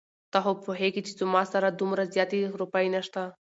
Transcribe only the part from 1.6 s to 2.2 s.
دومره